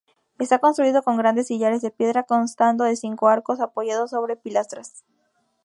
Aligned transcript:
Está 0.39 0.57
construido 0.57 1.03
con 1.03 1.15
grandes 1.15 1.45
sillares 1.45 1.83
de 1.83 1.91
piedra, 1.91 2.23
constando 2.23 2.85
de 2.85 2.95
cinco 2.95 3.27
arcos 3.27 3.59
apoyados 3.59 4.09
sobre 4.09 4.35
pilastras. 4.35 5.03